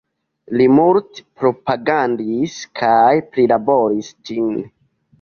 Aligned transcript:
Li 0.61 0.65
multe 0.77 1.25
propagandis 1.43 2.57
kaj 2.83 3.13
prilaboris 3.31 4.15
ĝin. 4.29 4.55